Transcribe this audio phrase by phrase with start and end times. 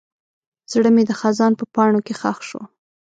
[0.71, 2.61] زړه مې د خزان په پاڼو کې ښخ شو.